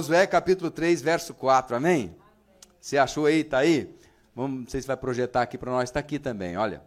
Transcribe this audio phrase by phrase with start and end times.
[0.00, 2.16] Josué capítulo 3, verso 4, amém?
[2.80, 3.40] Você achou aí?
[3.40, 3.94] Está aí?
[4.34, 6.82] Vamos, não sei se vai projetar aqui para nós, está aqui também, olha.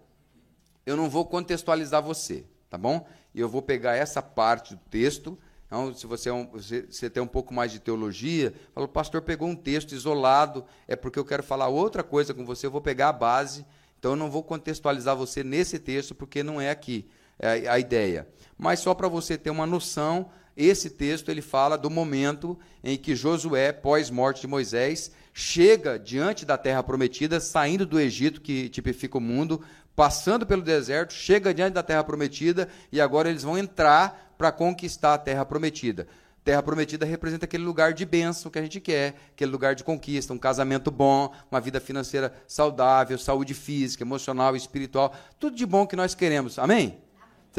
[0.84, 3.05] Eu não vou contextualizar você, tá bom?
[3.31, 5.38] E eu vou pegar essa parte do texto.
[5.68, 8.89] Então, se você, é um, você, você tem um pouco mais de teologia, fala, o
[8.89, 12.71] pastor pegou um texto isolado, é porque eu quero falar outra coisa com você, eu
[12.71, 13.64] vou pegar a base.
[14.00, 17.08] Então, eu não vou contextualizar você nesse texto, porque não é aqui
[17.39, 18.27] é a ideia.
[18.58, 23.16] Mas só para você ter uma noção, esse texto ele fala do momento em que
[23.16, 29.21] Josué, pós-morte de Moisés, chega diante da terra prometida, saindo do Egito, que tipifica o
[29.21, 29.61] mundo,
[29.95, 35.16] passando pelo deserto, chega diante da terra prometida e agora eles vão entrar para conquistar
[35.16, 36.08] a terra prometida.
[36.44, 40.33] Terra prometida representa aquele lugar de bênção que a gente quer, aquele lugar de conquista,
[40.33, 45.95] um casamento bom, uma vida financeira saudável, saúde física, emocional, espiritual, tudo de bom que
[45.95, 46.59] nós queremos.
[46.59, 46.97] Amém?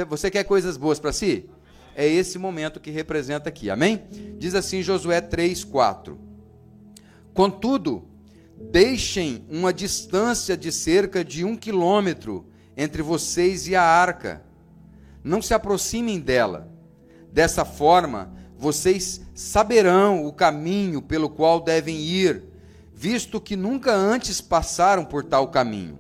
[0.09, 1.49] Você quer coisas boas para si?
[1.95, 3.71] É esse momento que representa aqui.
[3.71, 4.03] Amém?
[4.39, 6.19] Diz assim Josué 3, 4.
[7.33, 8.05] Contudo,
[8.71, 14.43] deixem uma distância de cerca de um quilômetro entre vocês e a arca.
[15.23, 16.71] Não se aproximem dela.
[17.33, 22.45] Dessa forma, vocês saberão o caminho pelo qual devem ir,
[22.93, 25.99] visto que nunca antes passaram por tal caminho.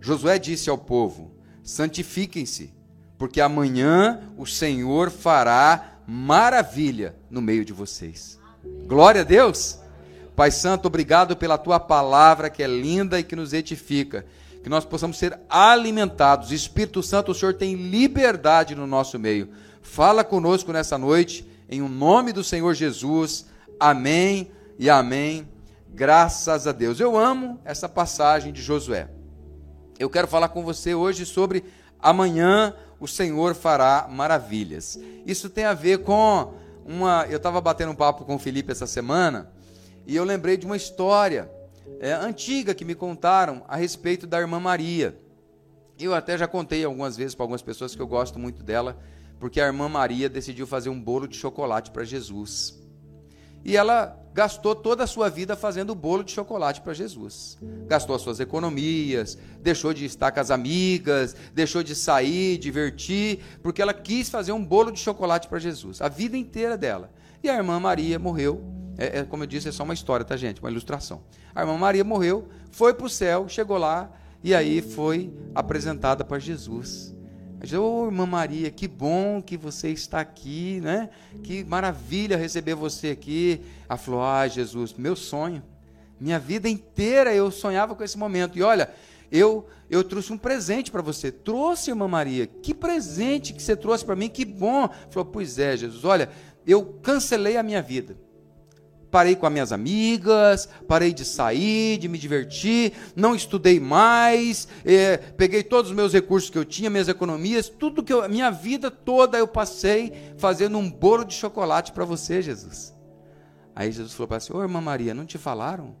[0.00, 2.72] Josué disse ao povo: Santifiquem-se,
[3.18, 8.38] porque amanhã o Senhor fará maravilha no meio de vocês.
[8.86, 9.78] Glória a Deus!
[10.36, 14.26] Pai Santo, obrigado pela tua palavra que é linda e que nos edifica.
[14.62, 16.52] Que nós possamos ser alimentados.
[16.52, 19.48] Espírito Santo, o Senhor tem liberdade no nosso meio.
[19.80, 23.46] Fala conosco nessa noite, em o um nome do Senhor Jesus.
[23.80, 25.48] Amém e amém.
[25.88, 27.00] Graças a Deus.
[27.00, 29.08] Eu amo essa passagem de Josué.
[29.98, 31.64] Eu quero falar com você hoje sobre
[31.98, 34.98] amanhã o Senhor fará maravilhas.
[35.24, 37.26] Isso tem a ver com uma.
[37.28, 39.50] Eu estava batendo um papo com o Felipe essa semana
[40.06, 41.50] e eu lembrei de uma história
[42.00, 45.18] é, antiga que me contaram a respeito da irmã Maria.
[45.98, 48.98] Eu até já contei algumas vezes para algumas pessoas que eu gosto muito dela,
[49.40, 52.85] porque a irmã Maria decidiu fazer um bolo de chocolate para Jesus.
[53.66, 57.58] E ela gastou toda a sua vida fazendo bolo de chocolate para Jesus.
[57.88, 63.82] Gastou as suas economias, deixou de estar com as amigas, deixou de sair, divertir, porque
[63.82, 66.00] ela quis fazer um bolo de chocolate para Jesus.
[66.00, 67.10] A vida inteira dela.
[67.42, 68.62] E a irmã Maria morreu
[68.98, 70.60] é, é, como eu disse, é só uma história, tá, gente?
[70.60, 71.22] Uma ilustração.
[71.54, 74.10] A irmã Maria morreu, foi para o céu, chegou lá
[74.44, 77.15] e aí foi apresentada para Jesus.
[77.74, 81.08] Ô oh, irmã Maria, que bom que você está aqui, né?
[81.42, 83.60] Que maravilha receber você aqui.
[83.88, 85.62] Ela falou: Ah, Jesus, meu sonho.
[86.20, 88.58] Minha vida inteira eu sonhava com esse momento.
[88.58, 88.90] E olha,
[89.32, 91.32] eu eu trouxe um presente para você.
[91.32, 92.46] Trouxe, irmã Maria.
[92.46, 94.88] Que presente que você trouxe para mim, que bom.
[95.10, 96.28] Falou: Pois é, Jesus, olha,
[96.66, 98.16] eu cancelei a minha vida
[99.16, 105.16] parei com as minhas amigas, parei de sair, de me divertir, não estudei mais, é,
[105.16, 108.90] peguei todos os meus recursos que eu tinha, minhas economias, tudo que eu, minha vida
[108.90, 112.94] toda eu passei fazendo um bolo de chocolate para você, Jesus.
[113.74, 115.96] Aí Jesus falou para ela assim: Ô irmã Maria, não te falaram?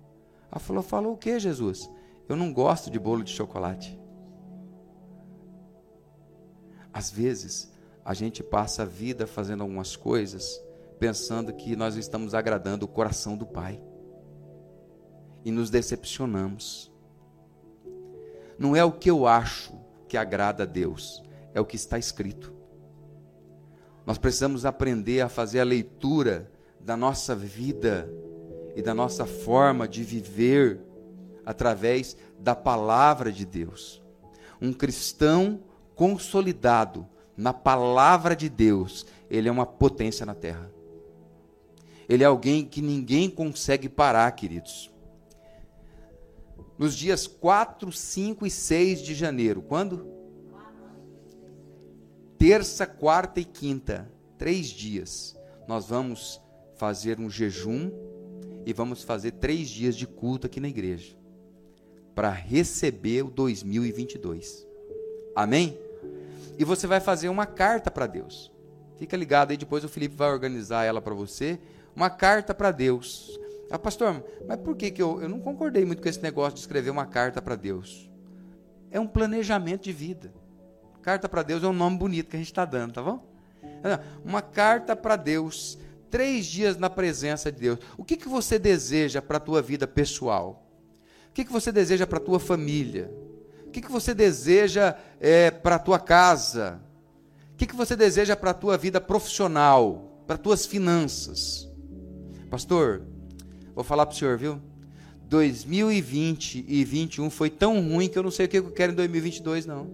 [0.52, 1.88] Ela falou: Falou o que, Jesus?
[2.28, 3.98] Eu não gosto de bolo de chocolate.
[6.92, 7.72] Às vezes,
[8.04, 10.60] a gente passa a vida fazendo algumas coisas
[10.98, 13.80] pensando que nós estamos agradando o coração do Pai.
[15.44, 16.92] E nos decepcionamos.
[18.58, 22.54] Não é o que eu acho que agrada a Deus, é o que está escrito.
[24.04, 28.08] Nós precisamos aprender a fazer a leitura da nossa vida
[28.74, 30.80] e da nossa forma de viver
[31.44, 34.02] através da palavra de Deus.
[34.60, 35.60] Um cristão
[35.94, 40.75] consolidado na palavra de Deus, ele é uma potência na terra.
[42.08, 44.90] Ele é alguém que ninguém consegue parar, queridos.
[46.78, 50.06] Nos dias 4, 5 e 6 de janeiro, quando?
[52.38, 55.34] Terça, quarta e quinta, três dias,
[55.66, 56.40] nós vamos
[56.76, 57.90] fazer um jejum
[58.66, 61.16] e vamos fazer três dias de culto aqui na igreja,
[62.14, 64.66] para receber o 2022.
[65.34, 65.78] Amém?
[66.58, 68.52] E você vai fazer uma carta para Deus.
[68.98, 71.58] Fica ligado aí, depois o Felipe vai organizar ela para você
[71.96, 73.40] uma carta para Deus.
[73.70, 76.60] Ah, pastor, mas por que, que eu, eu não concordei muito com esse negócio de
[76.60, 78.08] escrever uma carta para Deus?
[78.90, 80.32] É um planejamento de vida.
[81.02, 83.26] Carta para Deus é um nome bonito que a gente está dando, tá bom?
[84.24, 85.78] Uma carta para Deus,
[86.10, 87.78] três dias na presença de Deus.
[87.96, 90.68] O que, que você deseja para a tua vida pessoal?
[91.28, 93.10] O que, que você deseja para a tua família?
[93.66, 96.80] O que, que você deseja é, para a tua casa?
[97.52, 100.22] O que, que você deseja para a tua vida profissional?
[100.26, 101.68] Para as tuas finanças?
[102.56, 103.02] Pastor,
[103.74, 104.58] vou falar para o senhor, viu?
[105.28, 108.94] 2020 e 2021 foi tão ruim que eu não sei o que eu quero em
[108.94, 109.90] 2022, não.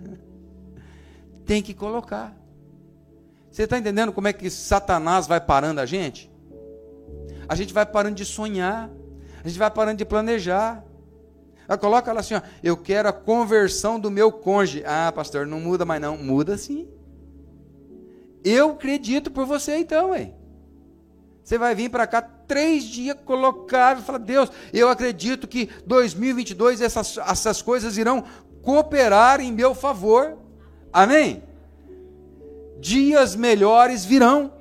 [1.44, 2.34] Tem que colocar.
[3.50, 6.32] Você está entendendo como é que Satanás vai parando a gente?
[7.46, 8.90] A gente vai parando de sonhar,
[9.44, 10.82] a gente vai parando de planejar.
[11.68, 14.82] Ela coloca ela assim, ó, eu quero a conversão do meu cônjuge.
[14.86, 16.16] Ah, pastor, não muda mais não.
[16.16, 16.88] Muda sim.
[18.42, 20.34] Eu acredito por você então, hein?
[21.44, 26.80] Você vai vir para cá três dias colocar e falar, Deus, eu acredito que 2022
[26.80, 28.24] essas, essas coisas irão
[28.62, 30.38] cooperar em meu favor.
[30.90, 31.42] Amém?
[32.80, 34.54] Dias melhores virão.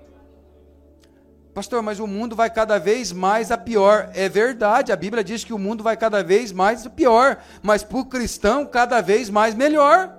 [1.53, 4.09] Pastor, mas o mundo vai cada vez mais a pior.
[4.13, 7.81] É verdade, a Bíblia diz que o mundo vai cada vez mais a pior, mas
[7.81, 10.13] para o cristão, cada vez mais melhor.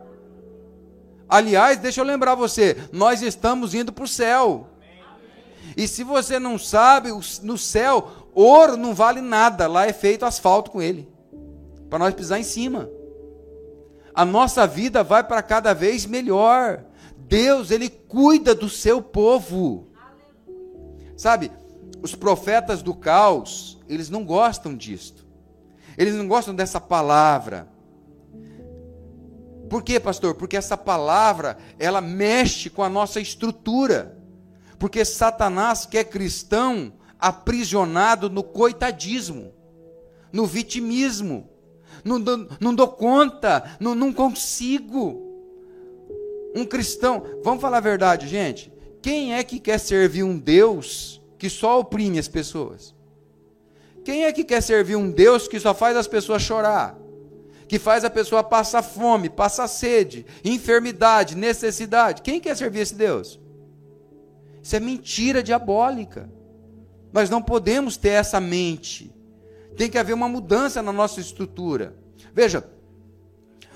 [1.28, 4.74] Aliás, deixa eu lembrar você, nós estamos indo para o céu.
[5.76, 7.11] E se você não sabe,
[7.43, 11.08] no céu, ouro não vale nada, lá é feito asfalto com ele,
[11.88, 12.88] para nós pisar em cima.
[14.14, 16.84] A nossa vida vai para cada vez melhor.
[17.16, 19.88] Deus, Ele cuida do seu povo.
[21.16, 21.50] Sabe,
[22.00, 25.26] os profetas do caos, eles não gostam disto.
[25.96, 27.69] Eles não gostam dessa palavra.
[29.69, 30.34] Por quê, pastor?
[30.34, 34.19] Porque essa palavra, ela mexe com a nossa estrutura.
[34.84, 39.50] Porque Satanás quer cristão aprisionado no coitadismo,
[40.31, 41.48] no vitimismo.
[42.04, 45.22] Não, não, não dou conta, não, não consigo.
[46.54, 48.70] Um cristão, vamos falar a verdade, gente.
[49.00, 52.94] Quem é que quer servir um Deus que só oprime as pessoas?
[54.04, 56.98] Quem é que quer servir um Deus que só faz as pessoas chorar?
[57.66, 62.20] Que faz a pessoa passar fome, passar sede, enfermidade, necessidade?
[62.20, 63.42] Quem quer servir esse Deus?
[64.64, 66.28] Isso é mentira diabólica.
[67.12, 69.14] Nós não podemos ter essa mente.
[69.76, 71.94] Tem que haver uma mudança na nossa estrutura.
[72.32, 72.69] Veja,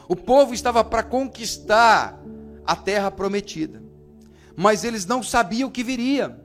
[0.08, 2.20] o povo estava para conquistar
[2.67, 3.87] a terra prometida
[4.61, 6.37] mas eles não sabiam o que viria.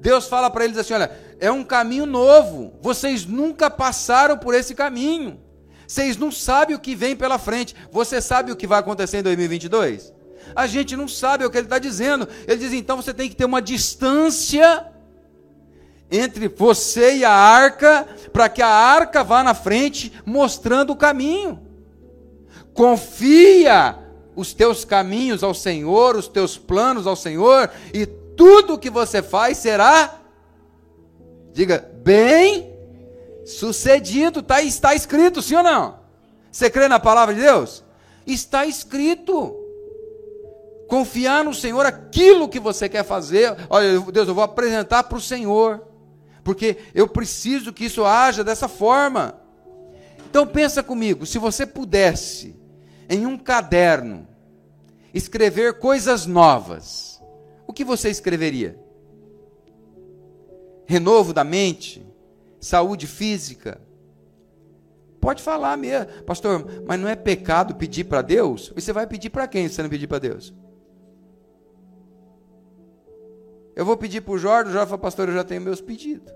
[0.00, 4.74] Deus fala para eles assim: olha, é um caminho novo, vocês nunca passaram por esse
[4.74, 5.38] caminho,
[5.86, 7.76] vocês não sabem o que vem pela frente.
[7.92, 10.13] Você sabe o que vai acontecer em 2022?
[10.54, 12.28] A gente não sabe o que ele está dizendo.
[12.46, 14.86] Ele diz: então você tem que ter uma distância
[16.10, 21.60] entre você e a arca, para que a arca vá na frente mostrando o caminho.
[22.72, 23.98] Confia
[24.36, 29.58] os teus caminhos ao Senhor, os teus planos ao Senhor, e tudo que você faz
[29.58, 30.20] será,
[31.52, 32.72] diga, bem
[33.44, 34.42] sucedido.
[34.42, 36.00] Tá, está escrito, sim ou não?
[36.50, 37.82] Você crê na palavra de Deus?
[38.26, 39.63] Está escrito.
[40.88, 43.56] Confiar no Senhor aquilo que você quer fazer.
[43.70, 45.86] Olha, Deus, eu vou apresentar para o Senhor,
[46.42, 49.40] porque eu preciso que isso haja dessa forma.
[50.28, 52.56] Então pensa comigo, se você pudesse
[53.08, 54.26] em um caderno,
[55.12, 57.22] escrever coisas novas,
[57.66, 58.78] o que você escreveria?
[60.86, 62.04] Renovo da mente?
[62.60, 63.80] Saúde física?
[65.20, 68.72] Pode falar mesmo, pastor, mas não é pecado pedir para Deus?
[68.74, 70.52] Você vai pedir para quem se você não pedir para Deus?
[73.74, 76.32] Eu vou pedir para o Jorge, o Jorge fala, pastor, eu já tenho meus pedidos.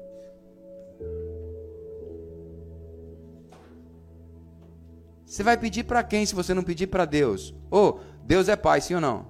[5.25, 7.55] Você vai pedir para quem se você não pedir para Deus?
[7.71, 9.27] Ou oh, Deus é Pai, sim ou não?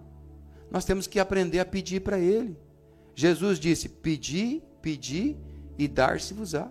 [0.70, 2.56] Nós temos que aprender a pedir para Ele.
[3.14, 5.36] Jesus disse: Pedi, pedi
[5.76, 6.70] e dar-se-vos-á.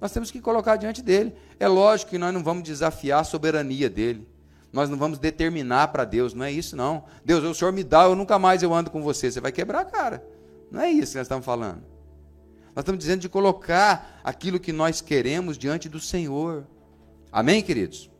[0.00, 1.34] Nós temos que colocar diante dele.
[1.60, 4.28] É lógico que nós não vamos desafiar a soberania dele.
[4.72, 7.04] Nós não vamos determinar para Deus, não é isso não.
[7.24, 9.30] Deus, o Senhor me dá, eu nunca mais eu ando com você.
[9.30, 10.26] Você vai quebrar a cara.
[10.70, 11.82] Não é isso que nós estamos falando.
[12.74, 16.66] Nós estamos dizendo de colocar aquilo que nós queremos diante do Senhor.
[17.30, 18.10] Amém, queridos?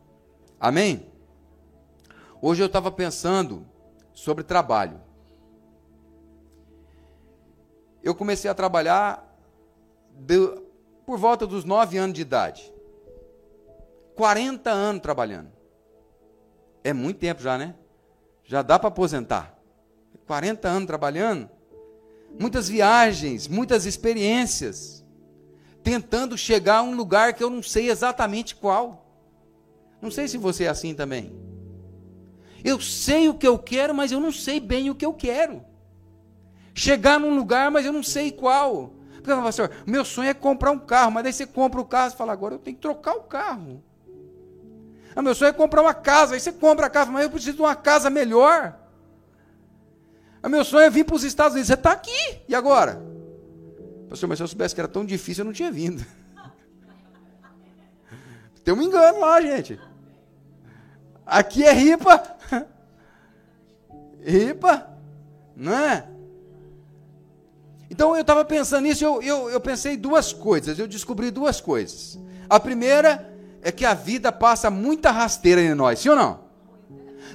[0.59, 1.11] Amém?
[2.39, 3.65] Hoje eu estava pensando
[4.13, 5.01] sobre trabalho.
[8.03, 9.27] Eu comecei a trabalhar
[10.11, 10.37] de,
[11.03, 12.71] por volta dos nove anos de idade.
[14.15, 15.62] 40 anos trabalhando.
[16.83, 17.75] É muito tempo já, né?
[18.43, 19.57] Já dá para aposentar.
[20.27, 21.49] 40 anos trabalhando.
[22.39, 25.05] Muitas viagens, muitas experiências.
[25.81, 29.05] Tentando chegar a um lugar que eu não sei exatamente qual.
[30.01, 31.33] Não sei se você é assim também.
[32.63, 35.63] Eu sei o que eu quero, mas eu não sei bem o que eu quero.
[36.73, 38.93] Chegar num lugar, mas eu não sei qual.
[39.15, 42.17] Porque, pastor, meu sonho é comprar um carro, mas daí você compra o carro e
[42.17, 43.83] fala, agora eu tenho que trocar o carro.
[45.15, 47.55] Ah, meu sonho é comprar uma casa, aí você compra a casa, mas eu preciso
[47.55, 48.77] de uma casa melhor.
[50.41, 53.01] Ah, meu sonho é vir para os Estados Unidos, você está aqui, e agora?
[54.09, 56.05] Pastor, mas se eu soubesse que era tão difícil, eu não tinha vindo.
[58.63, 59.79] Tem um engano lá, gente.
[61.25, 62.21] Aqui é ripa.
[64.25, 64.87] Ripa,
[65.55, 66.07] não é?
[67.89, 72.17] Então eu estava pensando nisso, eu, eu, eu pensei duas coisas, eu descobri duas coisas.
[72.49, 73.32] A primeira
[73.63, 76.41] é que a vida passa muita rasteira em nós, sim ou não?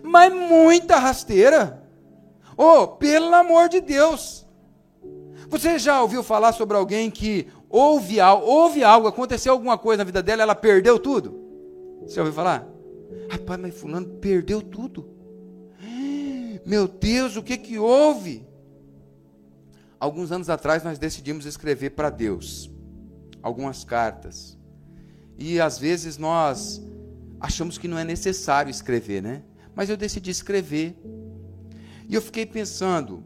[0.03, 1.83] Mas muita rasteira.
[2.57, 4.47] Oh, pelo amor de Deus.
[5.49, 10.23] Você já ouviu falar sobre alguém que houve, houve algo, aconteceu alguma coisa na vida
[10.23, 11.41] dela, ela perdeu tudo?
[12.03, 12.67] Você ouviu falar?
[13.31, 15.09] Rapaz, mas fulano perdeu tudo.
[16.67, 18.47] Meu Deus, o que que houve?
[19.99, 22.71] Alguns anos atrás nós decidimos escrever para Deus
[23.43, 24.58] algumas cartas.
[25.39, 26.83] E às vezes nós
[27.39, 29.45] achamos que não é necessário escrever, né?
[29.75, 31.01] Mas eu decidi escrever.
[32.09, 33.23] E eu fiquei pensando,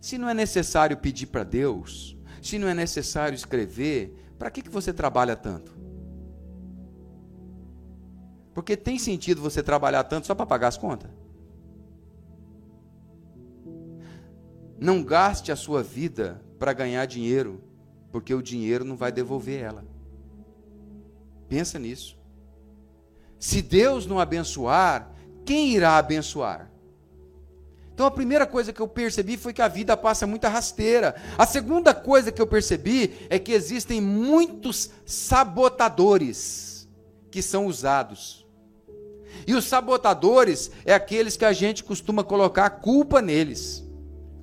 [0.00, 4.70] se não é necessário pedir para Deus, se não é necessário escrever, para que, que
[4.70, 5.76] você trabalha tanto?
[8.54, 11.10] Porque tem sentido você trabalhar tanto só para pagar as contas?
[14.80, 17.62] Não gaste a sua vida para ganhar dinheiro,
[18.10, 19.95] porque o dinheiro não vai devolver ela.
[21.48, 22.16] Pensa nisso.
[23.38, 25.10] Se Deus não abençoar,
[25.44, 26.70] quem irá abençoar?
[27.94, 31.14] Então a primeira coisa que eu percebi foi que a vida passa muita rasteira.
[31.38, 36.86] A segunda coisa que eu percebi é que existem muitos sabotadores
[37.30, 38.46] que são usados.
[39.46, 43.82] E os sabotadores é aqueles que a gente costuma colocar a culpa neles.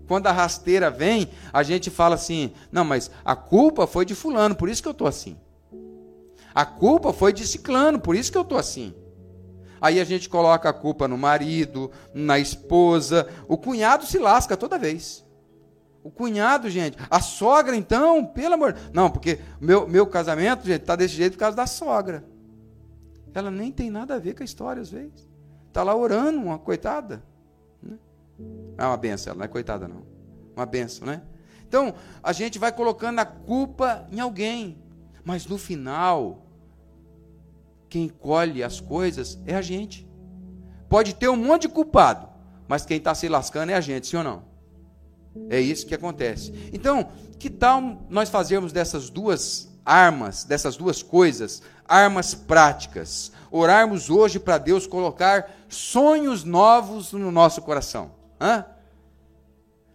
[0.08, 4.56] Quando a rasteira vem, a gente fala assim: não, mas a culpa foi de Fulano,
[4.56, 5.38] por isso que eu estou assim.
[6.54, 8.94] A culpa foi de Ciclano, por isso que eu estou assim.
[9.82, 13.28] Aí a gente coloca a culpa no marido, na esposa.
[13.50, 15.26] O cunhado se lasca toda vez.
[16.04, 16.98] O cunhado, gente.
[17.10, 18.78] A sogra, então, pelo amor.
[18.94, 22.24] Não, porque meu, meu casamento, gente, está desse jeito por causa da sogra.
[23.34, 25.28] Ela nem tem nada a ver com a história, às vezes.
[25.68, 27.24] Está lá orando, uma coitada.
[27.82, 27.98] Né?
[28.78, 30.04] É uma benção, ela não é coitada, não.
[30.56, 31.24] Uma benção, né?
[31.68, 34.78] Então, a gente vai colocando a culpa em alguém.
[35.26, 36.43] Mas no final,
[37.94, 40.10] quem colhe as coisas é a gente.
[40.90, 42.28] Pode ter um monte de culpado,
[42.68, 44.46] mas quem está se lascando é a gente, sim ou não?
[45.48, 46.72] É isso que acontece.
[46.74, 53.32] Então, que tal nós fazermos dessas duas armas, dessas duas coisas, armas práticas?
[53.52, 58.14] Orarmos hoje para Deus colocar sonhos novos no nosso coração.
[58.42, 58.66] Hã?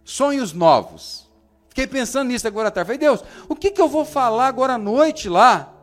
[0.04, 1.28] Sonhos novos.
[1.68, 2.86] Fiquei pensando nisso agora à tarde.
[2.86, 5.77] Falei, Deus, o que, que eu vou falar agora à noite lá?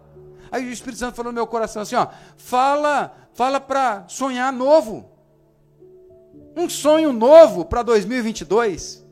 [0.52, 5.10] Aí o Espírito Santo falou no meu coração assim, ó, fala, fala para sonhar novo.
[6.56, 9.06] Um sonho novo para 2022.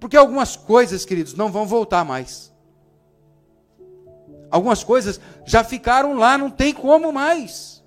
[0.00, 2.52] Porque algumas coisas, queridos, não vão voltar mais.
[4.50, 7.84] Algumas coisas já ficaram lá, não tem como mais.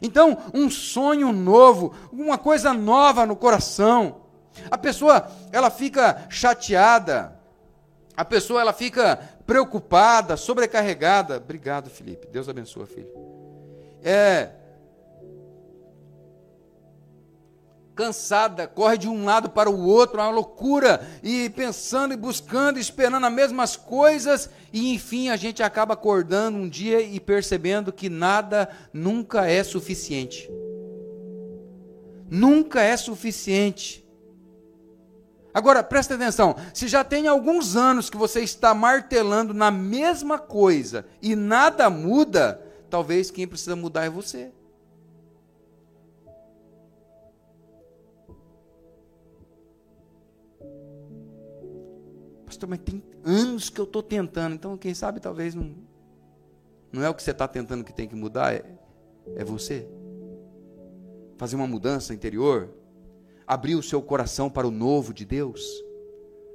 [0.00, 4.22] Então, um sonho novo, uma coisa nova no coração.
[4.70, 7.38] A pessoa, ela fica chateada.
[8.16, 11.36] A pessoa, ela fica preocupada, sobrecarregada.
[11.36, 12.26] Obrigado, Felipe.
[12.26, 13.08] Deus abençoe, filho.
[14.02, 14.50] É.
[17.94, 23.24] Cansada, corre de um lado para o outro, uma loucura, e pensando e buscando, esperando
[23.24, 28.68] as mesmas coisas, e enfim a gente acaba acordando um dia e percebendo que nada
[28.92, 30.50] nunca é suficiente.
[32.28, 34.05] Nunca é suficiente.
[35.56, 41.06] Agora, presta atenção: se já tem alguns anos que você está martelando na mesma coisa
[41.22, 42.60] e nada muda,
[42.90, 44.52] talvez quem precisa mudar é você.
[52.44, 55.74] Pastor, mas tem anos que eu estou tentando, então quem sabe talvez não,
[56.92, 58.62] não é o que você está tentando que tem que mudar, é,
[59.34, 59.88] é você.
[61.38, 62.68] Fazer uma mudança interior,
[63.46, 65.62] abrir o seu coração para o novo de Deus,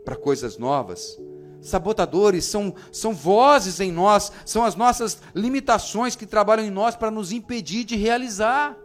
[0.03, 1.17] para coisas novas.
[1.61, 7.11] Sabotadores são, são vozes em nós, são as nossas limitações que trabalham em nós para
[7.11, 8.75] nos impedir de realizar.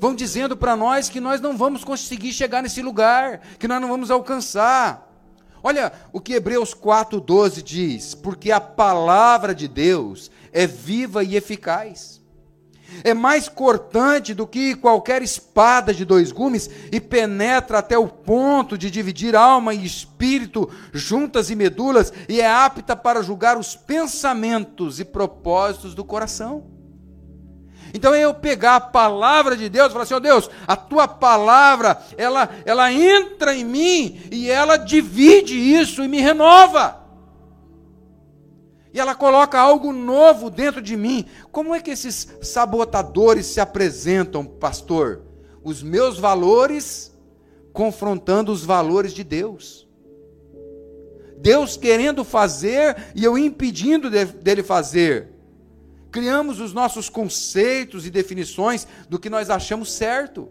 [0.00, 3.88] Vão dizendo para nós que nós não vamos conseguir chegar nesse lugar, que nós não
[3.88, 5.08] vamos alcançar.
[5.62, 12.21] Olha o que Hebreus 4,12 diz: porque a palavra de Deus é viva e eficaz
[13.04, 18.76] é mais cortante do que qualquer espada de dois gumes e penetra até o ponto
[18.76, 25.00] de dividir alma e espírito, juntas e medulas, e é apta para julgar os pensamentos
[25.00, 26.72] e propósitos do coração.
[27.94, 31.06] Então eu pegar a palavra de Deus e falar assim, ó oh, Deus, a tua
[31.06, 37.01] palavra, ela, ela entra em mim e ela divide isso e me renova.
[38.92, 41.24] E ela coloca algo novo dentro de mim.
[41.50, 45.22] Como é que esses sabotadores se apresentam, pastor?
[45.62, 47.12] Os meus valores
[47.72, 49.88] confrontando os valores de Deus.
[51.38, 55.32] Deus querendo fazer e eu impedindo dele fazer
[56.12, 60.48] criamos os nossos conceitos e definições do que nós achamos certo.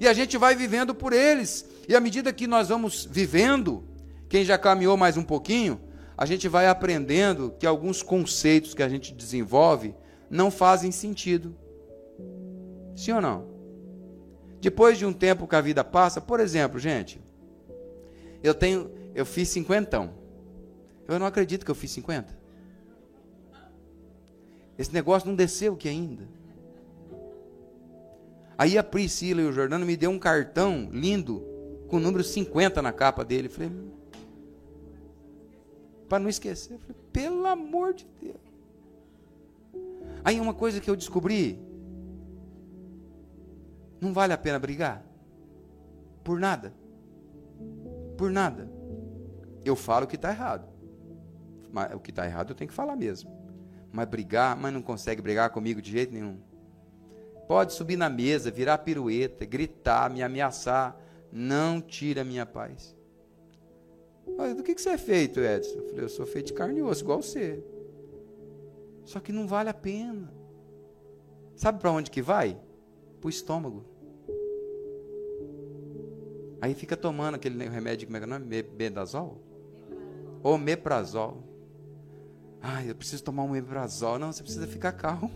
[0.00, 1.66] E a gente vai vivendo por eles.
[1.86, 3.84] E à medida que nós vamos vivendo,
[4.28, 5.78] quem já caminhou mais um pouquinho,
[6.20, 9.94] a gente vai aprendendo que alguns conceitos que a gente desenvolve
[10.28, 11.56] não fazem sentido.
[12.94, 13.48] Sim ou não?
[14.60, 17.18] Depois de um tempo que a vida passa, por exemplo, gente,
[18.42, 20.12] eu tenho, eu fiz cinquentão.
[21.08, 22.38] Eu não acredito que eu fiz 50.
[24.76, 26.28] Esse negócio não desceu aqui ainda.
[28.58, 31.42] Aí a Priscila e o Jordano me deu um cartão lindo,
[31.88, 33.48] com o número 50 na capa dele.
[33.48, 33.72] Eu falei,
[36.10, 36.74] para não esquecer.
[36.74, 38.36] Eu falei, pelo amor de Deus.
[40.22, 41.58] Aí uma coisa que eu descobri,
[43.98, 45.02] não vale a pena brigar.
[46.22, 46.74] Por nada.
[48.18, 48.70] Por nada.
[49.64, 50.68] Eu falo o que está errado.
[51.72, 53.40] Mas o que está errado eu tenho que falar mesmo
[53.92, 56.38] mas brigar, mas não consegue brigar comigo de jeito nenhum.
[57.48, 60.96] Pode subir na mesa, virar pirueta, gritar, me ameaçar,
[61.32, 62.96] não tira minha paz.
[64.56, 65.78] Do que, que você é feito, Edson?
[65.78, 67.62] Eu falei, eu sou feito de carne e osso, igual você.
[69.04, 70.32] Só que não vale a pena.
[71.56, 72.58] Sabe para onde que vai?
[73.20, 73.84] Para o estômago.
[76.60, 78.62] Aí fica tomando aquele remédio, como é que é o nome?
[78.62, 79.40] Bendazol?
[80.42, 81.42] Omeprazol.
[82.62, 84.18] Ai, eu preciso tomar um omeprazol.
[84.18, 85.30] Não, você precisa ficar calmo.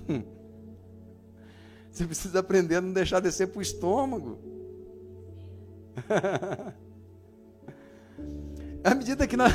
[1.90, 4.38] Você precisa aprender a não deixar descer para o estômago.
[8.84, 9.52] à medida que nós.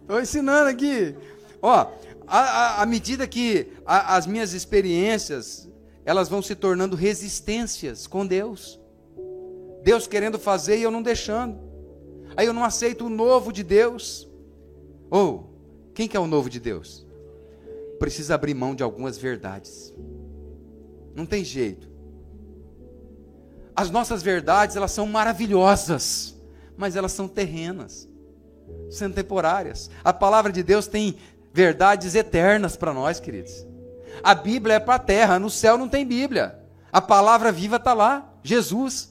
[0.00, 1.14] Estou ensinando aqui.
[1.62, 1.86] Ó,
[2.26, 5.70] à, medida que a, as minhas experiências
[6.04, 8.80] elas vão se tornando resistências com Deus.
[9.84, 11.58] Deus querendo fazer e eu não deixando.
[12.36, 14.28] Aí eu não aceito o novo de Deus.
[15.10, 17.06] Ou, oh, quem quer o novo de Deus?
[17.98, 19.94] Precisa abrir mão de algumas verdades.
[21.14, 21.91] Não tem jeito.
[23.74, 26.34] As nossas verdades, elas são maravilhosas,
[26.76, 28.08] mas elas são terrenas,
[28.90, 29.90] são temporárias.
[30.04, 31.16] A palavra de Deus tem
[31.52, 33.66] verdades eternas para nós, queridos.
[34.22, 36.58] A Bíblia é para a terra, no céu não tem Bíblia.
[36.92, 39.10] A palavra viva está lá, Jesus.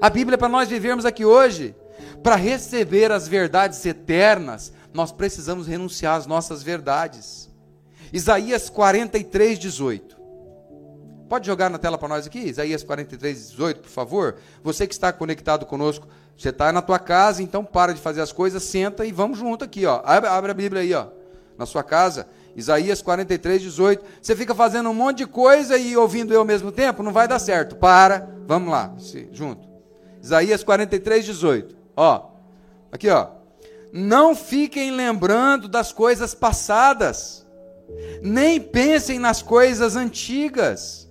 [0.00, 1.74] A Bíblia é para nós vivermos aqui hoje.
[2.22, 7.48] Para receber as verdades eternas, nós precisamos renunciar às nossas verdades.
[8.12, 10.15] Isaías 43, 18.
[11.28, 12.38] Pode jogar na tela para nós aqui?
[12.38, 14.36] Isaías 43, 18, por favor.
[14.62, 18.30] Você que está conectado conosco, você está na tua casa, então para de fazer as
[18.30, 20.02] coisas, senta e vamos junto aqui, ó.
[20.04, 21.06] Abre, abre a Bíblia aí, ó,
[21.58, 22.28] na sua casa.
[22.54, 24.04] Isaías 43, 18.
[24.22, 27.26] Você fica fazendo um monte de coisa e ouvindo eu ao mesmo tempo, não vai
[27.26, 27.74] dar certo.
[27.76, 28.94] Para, vamos lá,
[29.32, 29.66] junto.
[30.22, 31.76] Isaías 43, 18.
[31.96, 32.30] Ó,
[32.92, 33.28] aqui ó.
[33.92, 37.46] Não fiquem lembrando das coisas passadas,
[38.22, 41.05] nem pensem nas coisas antigas.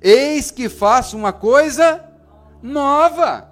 [0.00, 2.04] Eis que faço uma coisa
[2.62, 3.48] nova.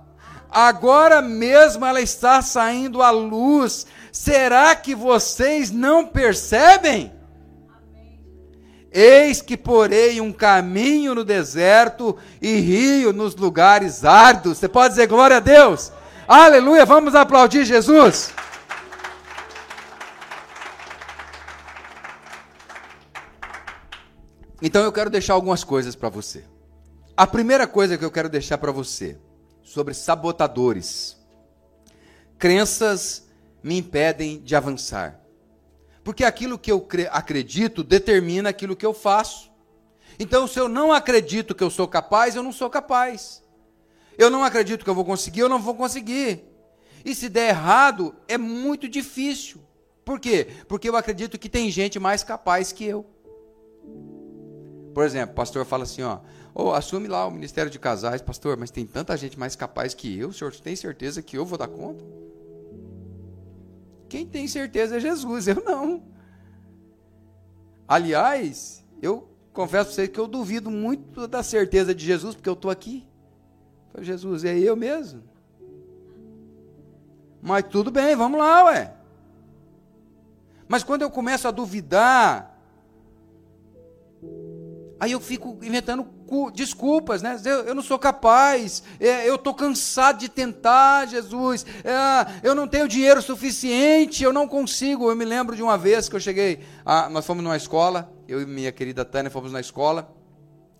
[0.50, 3.86] Agora mesmo ela está saindo à luz.
[4.12, 7.12] Será que vocês não percebem?
[8.90, 14.58] Eis que porei um caminho no deserto e rio nos lugares árduos.
[14.58, 15.92] Você pode dizer glória a Deus?
[16.26, 18.30] Aleluia, vamos aplaudir Jesus.
[24.66, 26.42] Então eu quero deixar algumas coisas para você.
[27.16, 29.16] A primeira coisa que eu quero deixar para você
[29.62, 31.16] sobre sabotadores.
[32.36, 33.28] Crenças
[33.62, 35.20] me impedem de avançar.
[36.02, 39.52] Porque aquilo que eu acredito determina aquilo que eu faço.
[40.18, 43.44] Então, se eu não acredito que eu sou capaz, eu não sou capaz.
[44.18, 46.42] Eu não acredito que eu vou conseguir, eu não vou conseguir.
[47.04, 49.60] E se der errado, é muito difícil.
[50.04, 50.48] Por quê?
[50.66, 53.15] Porque eu acredito que tem gente mais capaz que eu.
[54.96, 56.20] Por exemplo, o pastor fala assim, ó,
[56.54, 60.18] oh, assume lá o ministério de casais, pastor, mas tem tanta gente mais capaz que
[60.18, 62.02] eu, o senhor tem certeza que eu vou dar conta?
[64.08, 66.02] Quem tem certeza é Jesus, eu não.
[67.86, 72.54] Aliás, eu confesso para vocês que eu duvido muito da certeza de Jesus, porque eu
[72.54, 73.06] estou aqui.
[74.00, 75.22] Jesus, é eu mesmo?
[77.42, 78.94] Mas tudo bem, vamos lá, ué.
[80.66, 82.55] Mas quando eu começo a duvidar,
[84.98, 86.06] aí eu fico inventando
[86.54, 87.40] desculpas, né?
[87.44, 92.66] Eu, eu não sou capaz, é, eu estou cansado de tentar, Jesus, é, eu não
[92.66, 95.10] tenho dinheiro suficiente, eu não consigo.
[95.10, 98.40] Eu me lembro de uma vez que eu cheguei, a, nós fomos numa escola, eu
[98.40, 100.12] e minha querida Tânia fomos na escola,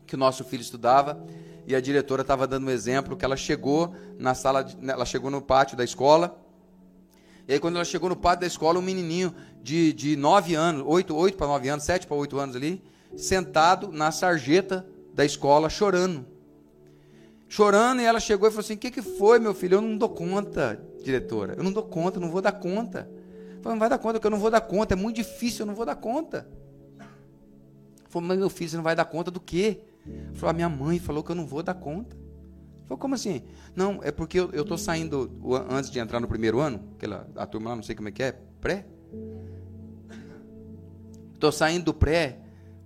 [0.07, 1.22] que o nosso filho estudava,
[1.66, 5.31] e a diretora estava dando um exemplo que ela chegou na sala, de, ela chegou
[5.31, 6.38] no pátio da escola,
[7.48, 10.83] e aí quando ela chegou no pátio da escola, um menininho de, de 9 anos,
[10.87, 12.83] 8, 8 para 9 anos, 7 para 8 anos ali,
[13.14, 16.27] sentado na sarjeta da escola, chorando.
[17.49, 19.77] Chorando, e ela chegou e falou assim: O que, que foi, meu filho?
[19.77, 21.55] Eu não dou conta, diretora.
[21.57, 23.09] Eu não dou conta, eu não vou dar conta.
[23.57, 25.62] Eu falei, não vai dar conta, porque eu não vou dar conta, é muito difícil,
[25.62, 26.49] eu não vou dar conta.
[28.09, 29.81] Falou, mas meu filho, você não vai dar conta do quê?
[30.35, 32.16] Falou, a minha mãe falou que eu não vou dar conta.
[32.85, 33.42] Falou, como assim?
[33.75, 35.31] Não, é porque eu estou saindo
[35.69, 38.23] antes de entrar no primeiro ano, aquela, a turma lá, não sei como é que
[38.23, 38.87] é, pré.
[41.35, 42.38] Estou saindo do pré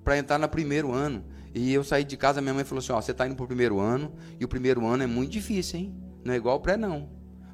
[0.05, 1.25] para entrar no primeiro ano.
[1.55, 3.47] E eu saí de casa, minha mãe falou assim: Ó, você está indo para o
[3.47, 5.95] primeiro ano, e o primeiro ano é muito difícil, hein?
[6.25, 7.09] Não é igual o pré, não.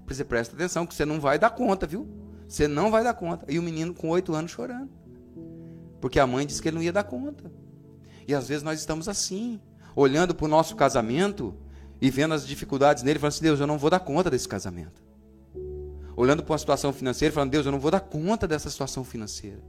[0.07, 2.09] Você presta atenção, que você não vai dar conta, viu?
[2.47, 3.45] Você não vai dar conta.
[3.49, 4.91] E o menino com oito anos chorando.
[6.01, 7.51] Porque a mãe disse que ele não ia dar conta.
[8.29, 9.61] E às vezes nós estamos assim,
[9.95, 11.57] olhando para o nosso casamento
[12.01, 15.03] e vendo as dificuldades nele, falando assim: Deus, eu não vou dar conta desse casamento.
[16.17, 19.63] Olhando para uma situação financeira, falando: Deus, eu não vou dar conta dessa situação financeira.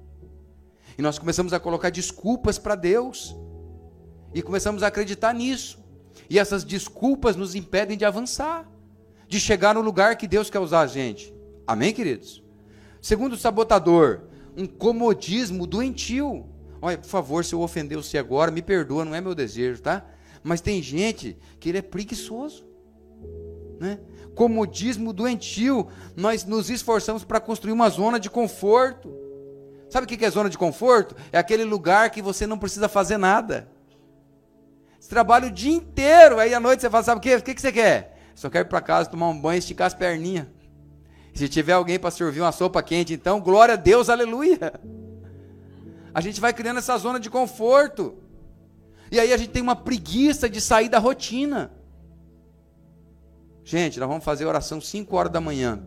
[0.97, 3.35] E nós começamos a colocar desculpas para Deus.
[4.33, 5.79] E começamos a acreditar nisso.
[6.29, 8.69] E essas desculpas nos impedem de avançar,
[9.27, 11.33] de chegar no lugar que Deus quer usar a gente.
[11.65, 12.43] Amém, queridos?
[13.01, 14.23] Segundo o sabotador,
[14.55, 16.45] um comodismo doentio.
[16.81, 20.05] Olha, por favor, se eu ofender você agora, me perdoa, não é meu desejo, tá?
[20.43, 22.65] Mas tem gente que ele é preguiçoso,
[23.79, 23.99] né?
[24.35, 29.16] Comodismo doentio, nós nos esforçamos para construir uma zona de conforto.
[29.89, 31.15] Sabe o que é zona de conforto?
[31.31, 33.69] É aquele lugar que você não precisa fazer nada.
[34.99, 37.35] Você trabalha o dia inteiro, aí à noite você fala, sabe o que?
[37.35, 38.19] O que você quer?
[38.35, 40.47] Só quero ir para casa tomar um banho e esticar as perninhas.
[41.33, 44.73] Se tiver alguém para servir uma sopa quente, então, glória a Deus, aleluia.
[46.13, 48.17] A gente vai criando essa zona de conforto.
[49.11, 51.71] E aí a gente tem uma preguiça de sair da rotina.
[53.63, 55.83] Gente, nós vamos fazer oração 5 horas da manhã.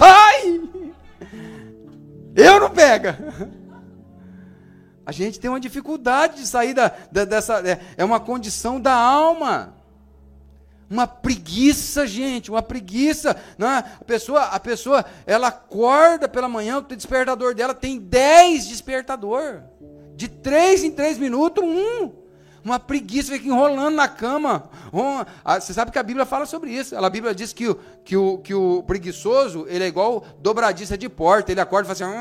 [0.00, 0.62] Sai!
[2.34, 3.18] Eu não pega.
[5.04, 7.60] A gente tem uma dificuldade de sair da, da, dessa.
[7.68, 9.74] É, é uma condição da alma.
[10.88, 13.36] Uma preguiça, gente, uma preguiça.
[13.58, 13.78] Não é?
[14.00, 19.64] a, pessoa, a pessoa, ela acorda pela manhã, o despertador dela tem 10 despertador.
[20.16, 22.19] De 3 em 3 minutos, um.
[22.64, 24.68] Uma preguiça, fica enrolando na cama.
[25.60, 26.96] Você sabe que a Bíblia fala sobre isso.
[26.96, 31.08] A Bíblia diz que o, que o, que o preguiçoso, ele é igual dobradiça de
[31.08, 31.52] porta.
[31.52, 32.20] Ele acorda e fala assim...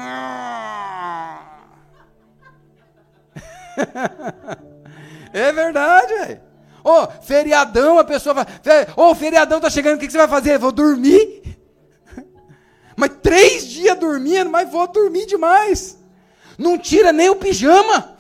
[5.34, 6.42] é verdade, velho.
[6.84, 8.46] Ô, feriadão, a pessoa vai.
[8.96, 10.58] Ô, oh, feriadão tá chegando, o que, que você vai fazer?
[10.58, 11.58] Vou dormir.
[12.96, 15.98] Mas três dias dormindo, mas vou dormir demais.
[16.58, 18.18] Não tira nem o pijama.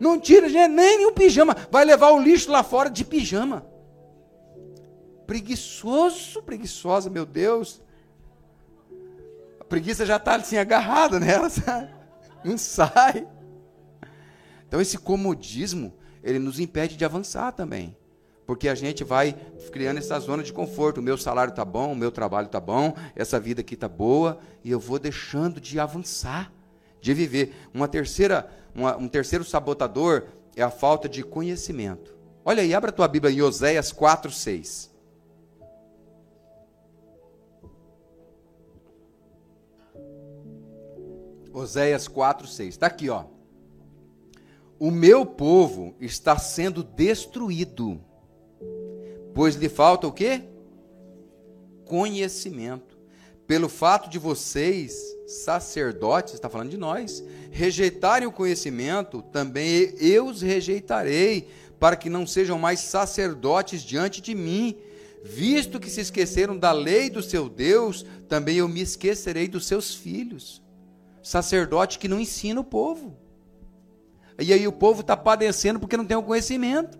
[0.00, 1.54] Não tira nem o pijama.
[1.70, 3.66] Vai levar o lixo lá fora de pijama.
[5.26, 7.82] Preguiçoso, preguiçosa, meu Deus.
[9.60, 11.90] A preguiça já está assim agarrada nela, sabe?
[12.42, 13.28] Não sai.
[14.66, 17.94] Então esse comodismo ele nos impede de avançar também.
[18.46, 19.34] Porque a gente vai
[19.70, 20.98] criando essa zona de conforto.
[20.98, 24.40] O meu salário está bom, o meu trabalho está bom, essa vida aqui está boa,
[24.64, 26.50] e eu vou deixando de avançar,
[27.00, 27.54] de viver.
[27.72, 30.24] Uma terceira, uma, um terceiro sabotador
[30.56, 32.16] é a falta de conhecimento.
[32.44, 34.90] Olha aí, abra a tua Bíblia em Oséias 4, 6.
[41.52, 42.68] Oséias 4, 6.
[42.68, 43.24] Está aqui, ó
[44.80, 48.00] o meu povo está sendo destruído,
[49.34, 50.42] pois lhe falta o quê?
[51.84, 52.98] Conhecimento.
[53.50, 54.94] Pelo fato de vocês,
[55.26, 61.48] sacerdotes, está falando de nós, rejeitarem o conhecimento, também eu os rejeitarei,
[61.80, 64.76] para que não sejam mais sacerdotes diante de mim.
[65.24, 69.96] Visto que se esqueceram da lei do seu Deus, também eu me esquecerei dos seus
[69.96, 70.62] filhos.
[71.20, 73.16] Sacerdote que não ensina o povo.
[74.38, 76.99] E aí o povo está padecendo porque não tem o conhecimento.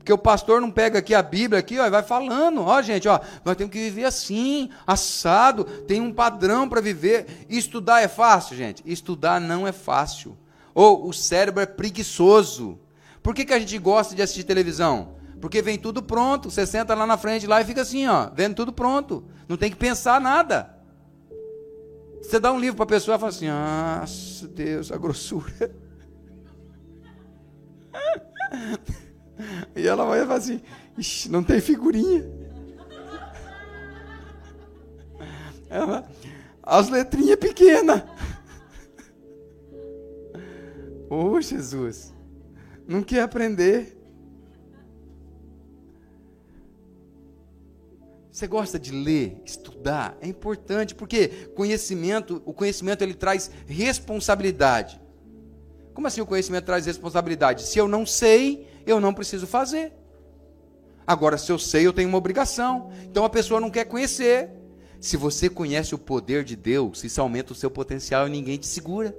[0.00, 3.06] Porque o pastor não pega aqui a Bíblia aqui, ó, e vai falando, ó, gente,
[3.06, 7.46] ó, nós temos que viver assim, assado, tem um padrão para viver.
[7.50, 8.82] Estudar é fácil, gente?
[8.86, 10.38] Estudar não é fácil.
[10.74, 12.80] Ou o cérebro é preguiçoso.
[13.22, 15.16] Por que, que a gente gosta de assistir televisão?
[15.38, 16.50] Porque vem tudo pronto.
[16.50, 19.22] Você senta lá na frente lá e fica assim, ó, vendo tudo pronto.
[19.46, 20.74] Não tem que pensar nada.
[22.22, 24.02] Você dá um livro para a pessoa e fala assim: Ah,
[24.54, 25.70] Deus, a grossura.
[29.74, 30.60] E ela vai falar assim:
[31.28, 32.24] não tem figurinha.
[35.68, 36.08] Ela,
[36.62, 38.02] as letrinhas pequenas.
[41.08, 42.12] Oh, Jesus.
[42.86, 43.96] Não quer aprender.
[48.30, 50.16] Você gosta de ler, estudar?
[50.20, 55.00] É importante porque conhecimento, o conhecimento ele traz responsabilidade.
[55.92, 57.64] Como assim o conhecimento traz responsabilidade?
[57.64, 59.92] Se eu não sei, eu não preciso fazer.
[61.06, 62.90] Agora, se eu sei, eu tenho uma obrigação.
[63.04, 64.50] Então a pessoa não quer conhecer.
[65.00, 68.66] Se você conhece o poder de Deus, isso aumenta o seu potencial e ninguém te
[68.66, 69.16] segura.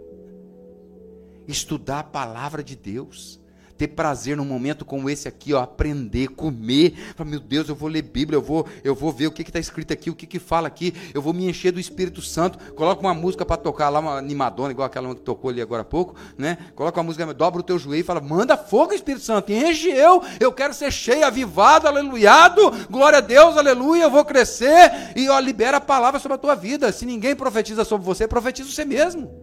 [1.47, 3.40] Estudar a palavra de Deus
[3.81, 6.93] ter prazer num momento como esse aqui, ó, aprender, comer.
[7.15, 9.57] Falar, meu Deus, eu vou ler Bíblia, eu vou, eu vou ver o que está
[9.57, 12.59] escrito aqui, o que, que fala aqui, eu vou me encher do Espírito Santo.
[12.73, 15.85] Coloca uma música para tocar lá, uma animadona, igual aquela que tocou ali agora há
[15.85, 16.59] pouco, né?
[16.75, 20.21] Coloca uma música, dobra o teu joelho e fala, manda fogo, Espírito Santo, enche eu,
[20.39, 25.39] eu quero ser cheio, avivado, aleluiado, glória a Deus, aleluia, eu vou crescer, e ó,
[25.39, 26.91] libera a palavra sobre a tua vida.
[26.91, 29.40] Se ninguém profetiza sobre você, profetiza você mesmo.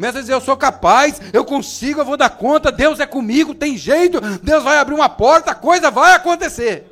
[0.00, 3.54] Começa a dizer, eu sou capaz, eu consigo, eu vou dar conta, Deus é comigo,
[3.54, 6.90] tem jeito, Deus vai abrir uma porta, a coisa vai acontecer.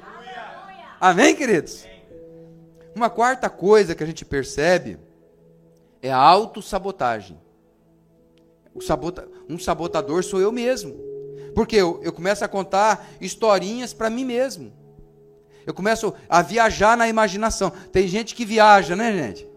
[1.00, 1.86] Amém, queridos?
[2.94, 4.98] Uma quarta coisa que a gente percebe
[6.02, 7.40] é a autossabotagem.
[8.82, 10.94] Sabota, um sabotador sou eu mesmo.
[11.54, 14.70] Porque eu, eu começo a contar historinhas para mim mesmo.
[15.66, 17.70] Eu começo a viajar na imaginação.
[17.90, 19.47] Tem gente que viaja, né, gente?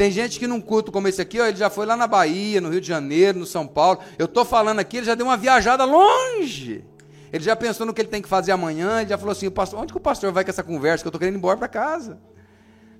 [0.00, 2.58] Tem gente que num culto como esse aqui, ó, ele já foi lá na Bahia,
[2.58, 3.98] no Rio de Janeiro, no São Paulo.
[4.18, 6.82] Eu estou falando aqui, ele já deu uma viajada longe.
[7.30, 9.78] Ele já pensou no que ele tem que fazer amanhã, ele já falou assim, pastor,
[9.78, 11.68] onde que o pastor vai com essa conversa que eu estou querendo ir embora para
[11.68, 12.18] casa?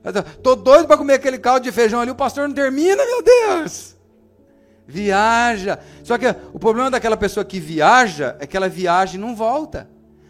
[0.04, 3.96] Estou doido para comer aquele caldo de feijão ali, o pastor não termina, meu Deus.
[4.86, 5.78] Viaja.
[6.04, 9.88] Só que o problema daquela pessoa que viaja é que ela viaja e não volta.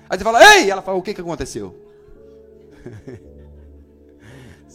[0.09, 0.71] Aí você fala, ei!
[0.71, 1.75] Ela fala, o que, que aconteceu?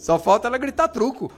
[0.05, 1.31] Só falta ela gritar truco.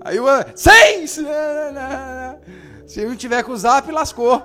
[0.00, 1.18] Aí o seis!
[2.86, 4.40] Se não tiver com o zap, lascou.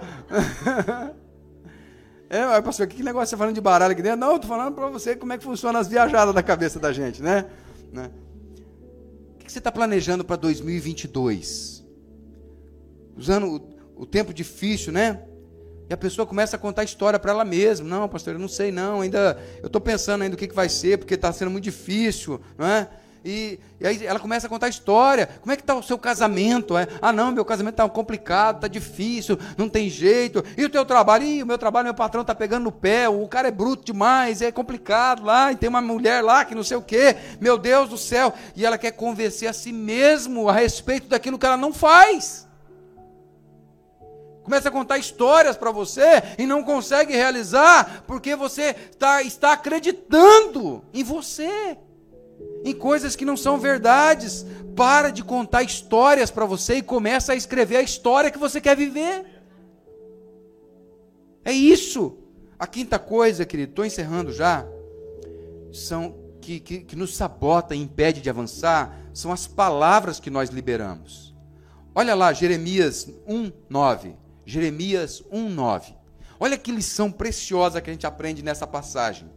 [2.29, 4.19] É, mas pastor, que negócio você tá falando de baralho aqui dentro?
[4.19, 6.91] Não, eu tô falando para você como é que funciona as viajadas da cabeça da
[6.91, 7.45] gente, né?
[7.91, 8.09] né?
[9.35, 11.85] O que você está planejando para 2022?
[13.15, 15.21] Usando o, o tempo difícil, né?
[15.89, 17.87] E a pessoa começa a contar história para ela mesma.
[17.87, 20.69] Não, pastor, eu não sei não, ainda eu estou pensando ainda o que, que vai
[20.69, 22.87] ser, porque está sendo muito difícil, não é?
[23.25, 25.27] E, e, aí ela começa a contar história.
[25.41, 26.77] Como é que está o seu casamento?
[26.77, 26.87] É?
[27.01, 30.43] Ah, não, meu casamento está complicado, está difícil, não tem jeito.
[30.57, 31.23] E o teu trabalho?
[31.23, 34.41] Ih, o meu trabalho, meu patrão está pegando no pé, o cara é bruto demais,
[34.41, 37.15] é complicado lá, e tem uma mulher lá que não sei o quê.
[37.39, 38.33] Meu Deus do céu.
[38.55, 42.45] E ela quer convencer a si mesmo a respeito daquilo que ela não faz.
[44.43, 50.83] Começa a contar histórias para você e não consegue realizar porque você tá, está acreditando
[50.93, 51.77] em você,
[52.65, 54.45] em coisas que não são verdades.
[54.75, 58.75] Para de contar histórias para você e começa a escrever a história que você quer
[58.75, 59.23] viver.
[61.45, 62.17] É isso.
[62.57, 64.65] A quinta coisa, querido, estou encerrando já,
[65.71, 70.49] são que, que, que nos sabota e impede de avançar, são as palavras que nós
[70.49, 71.33] liberamos.
[71.95, 74.22] Olha lá, Jeremias 1, 9.
[74.45, 75.95] Jeremias 1:9.
[76.39, 79.29] Olha que lição preciosa que a gente aprende nessa passagem.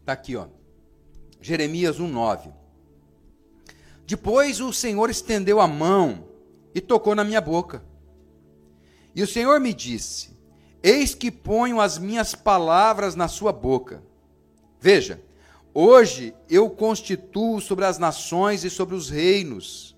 [0.00, 0.48] Está aqui, ó.
[1.40, 2.52] Jeremias 1:9.
[4.06, 6.26] Depois o Senhor estendeu a mão
[6.74, 7.82] e tocou na minha boca.
[9.14, 10.36] E o Senhor me disse:
[10.82, 14.02] Eis que ponho as minhas palavras na sua boca.
[14.80, 15.22] Veja,
[15.72, 19.96] Hoje eu constituo sobre as nações e sobre os reinos,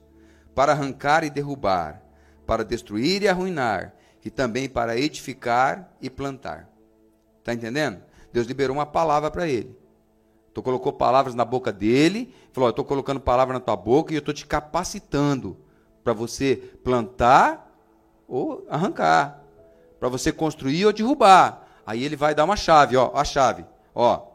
[0.54, 2.02] para arrancar e derrubar,
[2.46, 6.68] para destruir e arruinar, e também para edificar e plantar.
[7.38, 8.02] Está entendendo?
[8.32, 9.74] Deus liberou uma palavra para ele.
[10.52, 14.16] Tu colocou palavras na boca dele, falou: Eu estou colocando palavra na tua boca e
[14.16, 15.56] eu estou te capacitando
[16.04, 17.74] para você plantar
[18.28, 19.42] ou arrancar,
[19.98, 21.66] para você construir ou derrubar.
[21.86, 24.31] Aí ele vai dar uma chave, ó, a chave, ó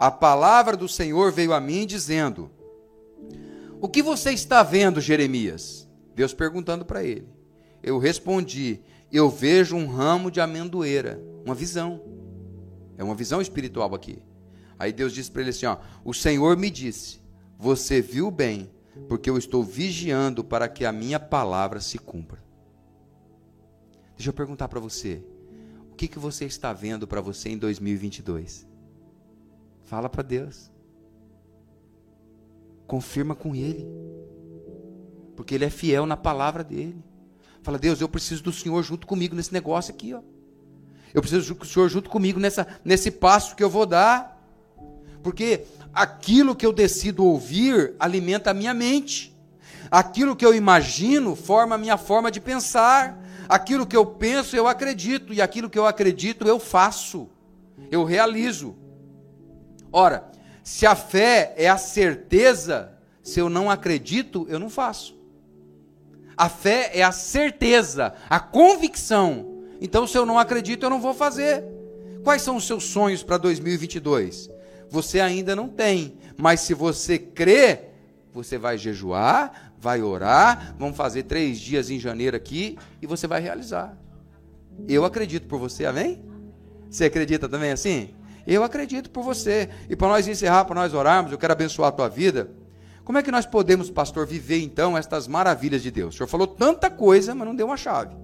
[0.00, 2.50] a palavra do Senhor veio a mim dizendo:
[3.82, 5.86] O que você está vendo, Jeremias?
[6.14, 7.28] Deus perguntando para ele.
[7.82, 8.80] Eu respondi:
[9.12, 12.00] Eu vejo um ramo de amendoeira, uma visão.
[12.96, 14.22] É uma visão espiritual aqui.
[14.78, 17.20] Aí Deus disse para ele assim: ó, O Senhor me disse:
[17.58, 18.70] Você viu bem,
[19.06, 22.42] porque eu estou vigiando para que a minha palavra se cumpra.
[24.16, 25.22] Deixa eu perguntar para você:
[25.92, 28.69] o que, que você está vendo para você em 2022?
[29.90, 30.70] Fala para Deus.
[32.86, 33.84] Confirma com Ele.
[35.34, 37.02] Porque Ele é fiel na palavra dele.
[37.60, 40.20] Fala, Deus, eu preciso do Senhor junto comigo nesse negócio aqui, ó.
[41.12, 44.40] Eu preciso do Senhor junto comigo nessa, nesse passo que eu vou dar.
[45.24, 49.36] Porque aquilo que eu decido ouvir alimenta a minha mente.
[49.90, 53.20] Aquilo que eu imagino forma a minha forma de pensar.
[53.48, 55.34] Aquilo que eu penso, eu acredito.
[55.34, 57.28] E aquilo que eu acredito, eu faço.
[57.90, 58.76] Eu realizo.
[59.92, 60.30] Ora,
[60.62, 65.18] se a fé é a certeza, se eu não acredito, eu não faço.
[66.36, 69.64] A fé é a certeza, a convicção.
[69.80, 71.64] Então, se eu não acredito, eu não vou fazer.
[72.22, 74.50] Quais são os seus sonhos para 2022?
[74.88, 77.90] Você ainda não tem, mas se você crê,
[78.32, 83.40] você vai jejuar, vai orar, vamos fazer três dias em janeiro aqui e você vai
[83.40, 83.96] realizar.
[84.88, 86.22] Eu acredito por você, amém?
[86.90, 88.14] Você acredita também assim?
[88.50, 89.70] Eu acredito por você.
[89.88, 92.50] E para nós encerrar, para nós orarmos, eu quero abençoar a tua vida.
[93.04, 96.14] Como é que nós podemos, pastor, viver então estas maravilhas de Deus?
[96.14, 98.16] O senhor falou tanta coisa, mas não deu uma chave.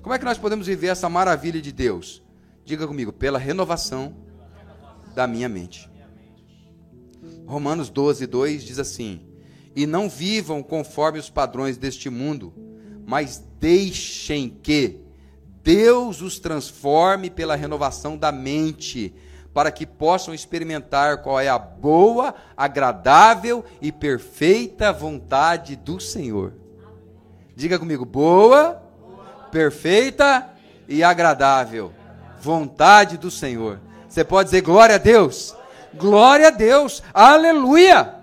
[0.00, 2.22] Como é que nós podemos viver essa maravilha de Deus?
[2.64, 4.14] Diga comigo, pela renovação
[5.16, 5.90] da minha mente.
[7.44, 9.26] Romanos 12, 2 diz assim:
[9.74, 12.54] E não vivam conforme os padrões deste mundo,
[13.04, 15.00] mas deixem que
[15.64, 19.12] Deus os transforme pela renovação da mente
[19.52, 26.54] para que possam experimentar qual é a boa, agradável e perfeita vontade do Senhor.
[27.54, 28.82] Diga comigo, boa,
[29.50, 30.48] perfeita
[30.88, 31.92] e agradável
[32.42, 33.78] vontade do Senhor.
[34.08, 35.56] Você pode dizer glória a Deus?
[35.94, 38.16] Glória a Deus, aleluia!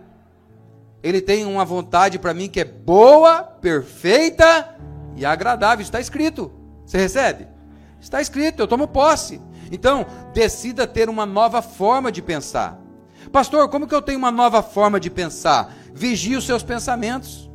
[1.01, 4.75] Ele tem uma vontade para mim que é boa, perfeita
[5.15, 5.81] e agradável.
[5.81, 6.51] Está escrito.
[6.85, 7.47] Você recebe?
[8.01, 9.39] Está escrito, eu tomo posse.
[9.71, 12.79] Então, decida ter uma nova forma de pensar.
[13.31, 15.73] Pastor, como que eu tenho uma nova forma de pensar?
[15.93, 17.49] Vigie os seus pensamentos.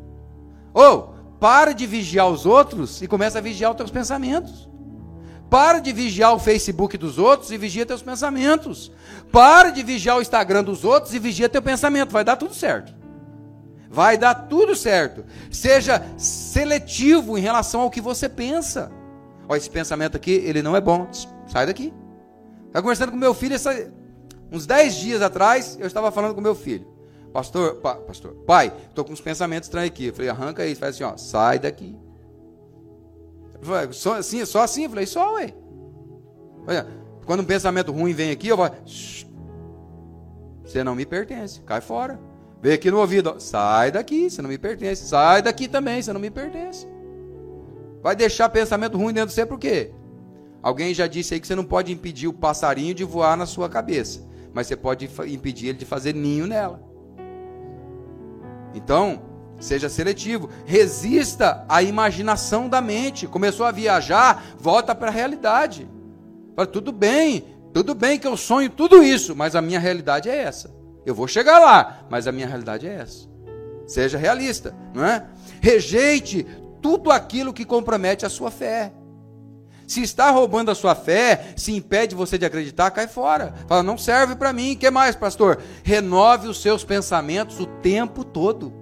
[0.73, 4.69] Ou, para de vigiar os outros e começa a vigiar os teus pensamentos.
[5.51, 8.91] Para de vigiar o Facebook dos outros e vigia teus pensamentos.
[9.31, 12.11] Para de vigiar o Instagram dos outros e vigia teu pensamento.
[12.11, 12.95] Vai dar tudo certo.
[13.89, 15.25] Vai dar tudo certo.
[15.51, 18.91] Seja seletivo em relação ao que você pensa.
[19.49, 21.09] Olha, esse pensamento aqui, ele não é bom.
[21.47, 21.93] Sai daqui.
[22.75, 23.89] Estava conversando com meu filho essa,
[24.51, 26.85] uns 10 dias atrás, eu estava falando com meu filho.
[27.33, 30.07] Pastor, pa, pastor, pai, estou com uns pensamentos estranhos aqui.
[30.07, 31.97] Eu falei, arranca isso, faz assim, ó, sai daqui.
[33.63, 34.83] Falei, só assim, só assim?
[34.85, 35.55] Eu falei, só, ué.
[36.67, 36.85] Olha,
[37.25, 38.69] quando um pensamento ruim vem aqui, eu vou.
[40.65, 42.19] Você não me pertence, cai fora.
[42.61, 45.07] Vem aqui no ouvido, ó, sai daqui, você não me pertence.
[45.07, 46.89] Sai daqui também, você não me pertence.
[48.03, 49.93] Vai deixar pensamento ruim dentro de você por quê?
[50.65, 53.69] Alguém já disse aí que você não pode impedir o passarinho de voar na sua
[53.69, 56.83] cabeça, mas você pode impedir ele de fazer ninho nela.
[58.75, 59.21] Então,
[59.61, 63.27] seja seletivo, resista à imaginação da mente.
[63.27, 65.87] Começou a viajar, volta para a realidade.
[66.57, 70.37] Fala, tudo bem, tudo bem que eu sonho tudo isso, mas a minha realidade é
[70.45, 70.75] essa.
[71.05, 73.29] Eu vou chegar lá, mas a minha realidade é essa.
[73.87, 75.27] Seja realista, não é?
[75.61, 76.47] Rejeite
[76.81, 78.95] tudo aquilo que compromete a sua fé.
[79.87, 83.55] Se está roubando a sua fé, se impede você de acreditar, cai fora.
[83.67, 84.77] Fala, não serve para mim.
[84.77, 85.61] Que mais, pastor?
[85.83, 88.73] Renove os seus pensamentos o tempo todo.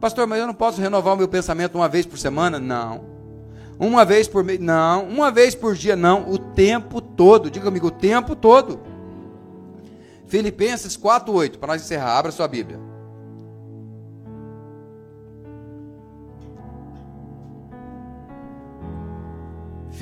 [0.00, 2.58] Pastor, mas eu não posso renovar o meu pensamento uma vez por semana?
[2.58, 3.04] Não.
[3.78, 4.58] Uma vez por mês?
[4.58, 5.04] Não.
[5.04, 5.94] Uma vez por dia?
[5.94, 6.28] Não.
[6.28, 7.50] O tempo todo.
[7.50, 8.80] Diga comigo, o tempo todo.
[10.26, 12.18] Filipenses 4,8, para nós encerrar.
[12.18, 12.91] Abra sua Bíblia.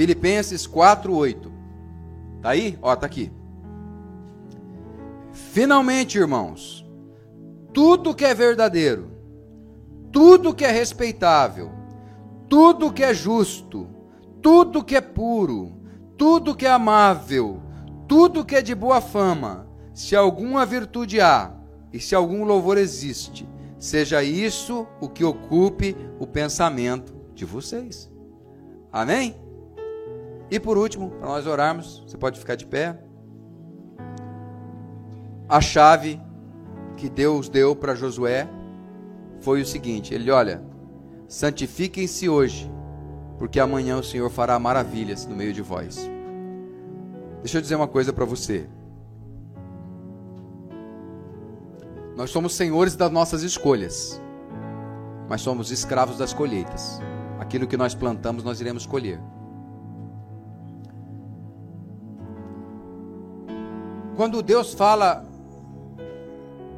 [0.01, 1.53] Filipenses 4:8.
[2.41, 2.79] Tá aí?
[2.81, 3.31] Ó, tá aqui.
[5.31, 6.87] Finalmente, irmãos,
[7.71, 9.11] tudo que é verdadeiro,
[10.11, 11.71] tudo que é respeitável,
[12.49, 13.89] tudo que é justo,
[14.41, 15.75] tudo que é puro,
[16.17, 17.61] tudo que é amável,
[18.09, 21.53] tudo que é de boa fama, se alguma virtude há
[21.93, 23.47] e se algum louvor existe,
[23.79, 28.11] seja isso o que ocupe o pensamento de vocês.
[28.91, 29.50] Amém?
[30.51, 32.99] E por último, para nós orarmos, você pode ficar de pé.
[35.49, 36.21] A chave
[36.97, 38.49] que Deus deu para Josué
[39.41, 40.63] foi o seguinte: ele olha,
[41.29, 42.71] santifiquem-se hoje,
[43.39, 46.11] porque amanhã o Senhor fará maravilhas no meio de vós.
[47.43, 48.69] Deixa eu dizer uma coisa para você.
[52.17, 54.21] Nós somos senhores das nossas escolhas.
[55.29, 57.01] mas somos escravos das colheitas.
[57.39, 59.21] Aquilo que nós plantamos, nós iremos colher.
[64.21, 65.27] Quando Deus fala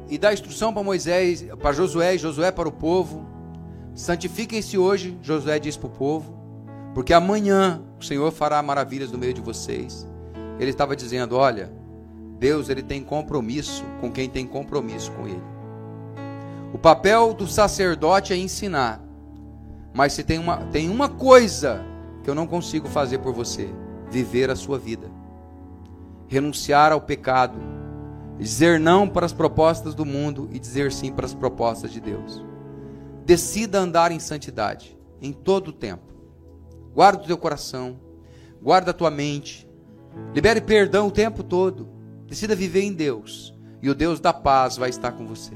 [0.09, 3.27] e dá instrução para Moisés, para Josué e Josué para o povo,
[3.93, 6.33] santifiquem-se hoje, Josué diz para o povo,
[6.93, 10.07] porque amanhã o Senhor fará maravilhas no meio de vocês.
[10.57, 11.69] Ele estava dizendo: olha,
[12.39, 15.43] Deus ele tem compromisso com quem tem compromisso com Ele.
[16.73, 19.03] O papel do sacerdote é ensinar,
[19.93, 21.83] mas se tem uma, tem uma coisa
[22.23, 23.69] que eu não consigo fazer por você:
[24.09, 25.11] viver a sua vida,
[26.33, 27.57] renunciar ao pecado,
[28.39, 32.43] dizer não para as propostas do mundo e dizer sim para as propostas de Deus.
[33.23, 36.11] Decida andar em santidade em todo o tempo.
[36.93, 37.99] Guarda o teu coração,
[38.61, 39.69] guarda a tua mente,
[40.33, 41.87] libere perdão o tempo todo.
[42.27, 45.53] Decida viver em Deus e o Deus da paz vai estar com você.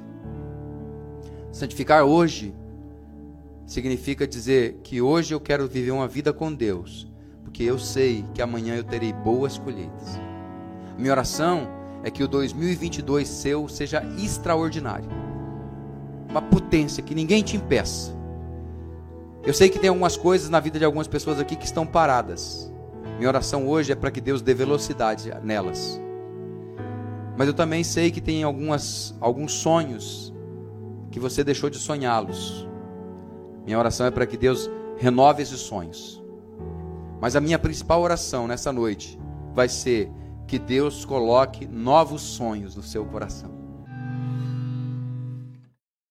[1.52, 2.54] Santificar hoje
[3.66, 7.12] significa dizer que hoje eu quero viver uma vida com Deus,
[7.44, 10.27] porque eu sei que amanhã eu terei boas colheitas.
[10.98, 11.68] Minha oração
[12.04, 15.10] é que o 2022 seu seja extraordinário.
[16.30, 18.16] Uma potência que ninguém te impeça.
[19.44, 22.72] Eu sei que tem algumas coisas na vida de algumas pessoas aqui que estão paradas.
[23.18, 26.02] Minha oração hoje é para que Deus dê velocidade nelas.
[27.38, 30.34] Mas eu também sei que tem algumas, alguns sonhos
[31.12, 32.68] que você deixou de sonhá-los.
[33.66, 36.24] Minha oração é para que Deus renove esses sonhos.
[37.22, 39.20] Mas a minha principal oração nessa noite
[39.54, 40.12] vai ser
[40.48, 43.57] que Deus coloque novos sonhos no seu coração.